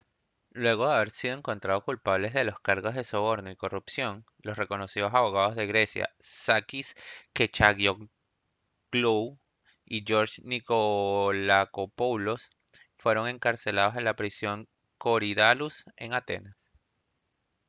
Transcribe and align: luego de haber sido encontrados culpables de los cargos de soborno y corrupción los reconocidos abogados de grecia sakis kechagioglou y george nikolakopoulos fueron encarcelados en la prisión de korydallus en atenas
luego 0.53 0.87
de 0.89 0.95
haber 0.95 1.11
sido 1.11 1.35
encontrados 1.37 1.83
culpables 1.83 2.33
de 2.33 2.43
los 2.43 2.59
cargos 2.59 2.95
de 2.95 3.03
soborno 3.03 3.51
y 3.51 3.55
corrupción 3.55 4.25
los 4.41 4.57
reconocidos 4.57 5.13
abogados 5.13 5.55
de 5.55 5.67
grecia 5.67 6.09
sakis 6.19 6.95
kechagioglou 7.33 9.37
y 9.85 10.03
george 10.03 10.41
nikolakopoulos 10.43 12.49
fueron 12.97 13.27
encarcelados 13.27 13.95
en 13.95 14.05
la 14.05 14.15
prisión 14.15 14.63
de 14.63 14.69
korydallus 14.97 15.85
en 15.97 16.15
atenas 16.15 16.71